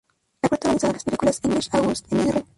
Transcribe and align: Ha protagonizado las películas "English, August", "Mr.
Ha 0.41 0.47
protagonizado 0.47 0.93
las 0.93 1.03
películas 1.03 1.39
"English, 1.43 1.69
August", 1.73 2.11
"Mr. 2.11 2.43